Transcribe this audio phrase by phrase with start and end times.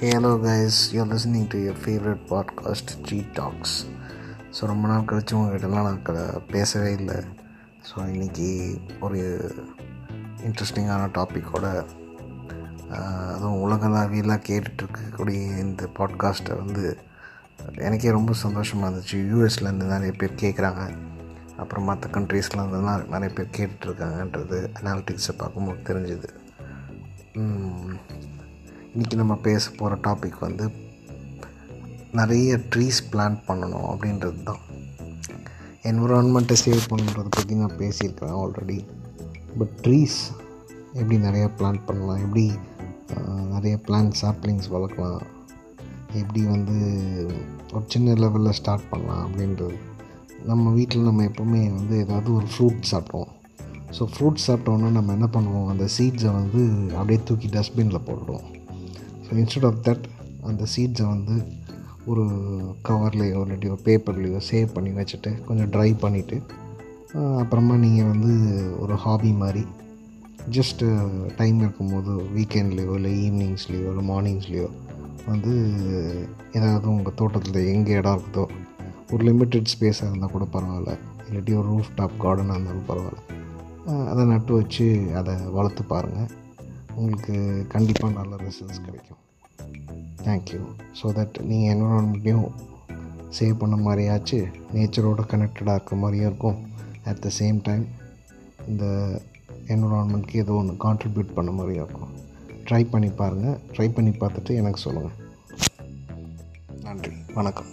[0.00, 3.86] Hello guys guys, listening to your favourite podcast G talks
[4.50, 7.14] so ரொம்ப நாள் கழிச்சு உங்ககிட்டலாம் நான் க- பேசவே இல்லை.
[7.80, 9.52] ஸோ இன்றைக்கி ஒரு
[10.46, 11.84] இன்ட்ரெஸ்டிங்கான டாப்பிக்கோட
[13.34, 16.98] அதுவும் உலகளாவியெல்லாம் கேட்டுட்ருக்கக்கூடிய இந்த பாட்காஸ்ட்டை வந்து
[17.74, 19.14] எனக்கே ரொம்ப சந்தோஷமாக இருந்துச்சு.
[19.14, 20.96] யூஎஸ்லேருந்து நிறைய பேர் கேட்குறாங்க
[21.56, 26.28] அப்புறம் மற்ற கண்ட்ரீஸ்லேருந்துலாம் நிறைய பேர் கேட்டுட்ருக்காங்கன்றது அனாலிட்டிக்ஸை பார்க்கும்போது தெரிஞ்சுது.
[28.92, 30.64] இன்றைக்கி நம்ம பேச போகிற டாபிக் வந்து
[32.18, 34.62] நிறைய ட்ரீஸ் பிளான்ட் பண்ணணும் அப்படின்றது தான்.
[35.90, 38.78] என்விரான்மெண்ட்டை சேவ் பண்ணுறதை பற்றி நான் பேசியிருக்கிறேன் ஆல்ரெடி
[39.58, 40.18] பட் ட்ரீஸ்
[40.98, 42.20] எப்படி நிறையா பிளான்ட் பண்ணலாம்?
[42.26, 42.44] எப்படி
[43.54, 45.22] நிறைய பிளான்ட் சாப்ளிங்ஸ் வளர்க்கலாம்?
[46.20, 46.78] எப்படி வந்து
[47.74, 49.78] ஒரு சின்ன லெவலில் ஸ்டார்ட் பண்ணலாம் அப்படின்றது.
[50.52, 53.34] நம்ம வீட்டில் நம்ம எப்போவுமே வந்து ஏதாவது ஒரு ஃப்ரூட் சாப்பிடுவோம்.
[53.98, 55.68] ஸோ ஃப்ரூட் சாப்பிட்டோன்னா நம்ம என்ன பண்ணுவோம்?
[55.74, 56.62] அந்த சீட்ஸை வந்து
[56.96, 58.48] அப்படியே தூக்கி டஸ்ட்பினில் போட்டுடுவோம்.
[59.34, 60.04] இன்ஸ்டெட் ஆஃப் தட்
[60.42, 61.44] அந்த சீட்ஸை வந்து
[62.06, 62.22] ஒரு
[62.88, 66.42] கவர்லேயோ இல்லாட்டி ஒரு பேப்பர்லேயோ சேவ் பண்ணி வச்சுட்டு கொஞ்சம் ட்ரை பண்ணிவிட்டு
[67.38, 68.32] அப்புறமா நீங்கள் வந்து
[68.80, 69.66] ஒரு ஹாபி மாதிரி
[70.50, 74.68] ஜஸ்ட்டு டைம் இருக்கும்போது வீக்கெண்ட்லேயோ இல்லை ஈவினிங்ஸ்லேயோ இல்லை மார்னிங்ஸ்லேயோ
[75.26, 75.52] வந்து
[76.52, 78.46] ஏதாவது உங்கள் தோட்டத்தில் எங்கே இடம் இருக்குதோ
[79.12, 80.98] ஒரு லிமிட்டெட் ஸ்பேஸாக இருந்தால் கூட பரவாயில்ல.
[81.28, 84.08] இல்லாட்டி ஒரு ரூஃப் டாப் கார்டனாக இருந்தாலும் பரவாயில்ல.
[84.08, 86.30] அதை நட்டு வச்சு அதை வளர்த்து பாருங்கள்
[87.00, 87.34] உங்களுக்கு
[87.74, 89.20] கண்டிப்பாக நல்ல ரிசல்ட்ஸ் கிடைக்கும்.
[90.26, 90.60] தேங்க்யூ
[91.00, 92.48] ஸோ தட் நீங்கள் என்வரான்மெண்ட்டையும்
[93.38, 94.38] சேவ் பண்ண மாதிரியாச்சு
[94.76, 96.58] நேச்சரோட கனெக்டடாக இருக்க மாதிரியும் இருக்கும்.
[97.10, 97.84] அட் த சேம் டைம்
[98.70, 98.84] இந்த
[99.74, 102.14] என்வரான்மெண்ட்க்கு ஏதோ ஒன்று கான்ட்ரிபியூட் பண்ண மாதிரியும் இருக்கும்.
[102.68, 105.18] ட்ரை பண்ணி பாருங்கள் ட்ரை பண்ணி பார்த்துட்டு எனக்கு சொல்லுங்கள்
[106.86, 107.14] நன்றி.
[107.38, 107.70] வணக்கம்.